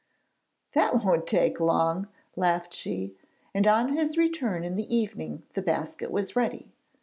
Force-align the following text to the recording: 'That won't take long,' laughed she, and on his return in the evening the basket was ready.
'That 0.73 1.05
won't 1.05 1.27
take 1.27 1.59
long,' 1.59 2.07
laughed 2.35 2.73
she, 2.73 3.15
and 3.53 3.67
on 3.67 3.95
his 3.95 4.17
return 4.17 4.63
in 4.63 4.75
the 4.75 4.95
evening 4.97 5.43
the 5.53 5.61
basket 5.61 6.09
was 6.09 6.35
ready. 6.35 6.71